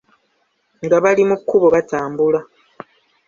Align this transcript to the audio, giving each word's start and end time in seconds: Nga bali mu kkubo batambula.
Nga 0.85 0.97
bali 1.03 1.23
mu 1.29 1.35
kkubo 1.39 1.67
batambula. 1.75 2.39